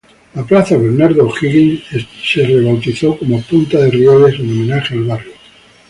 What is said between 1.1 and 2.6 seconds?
O´Higgins es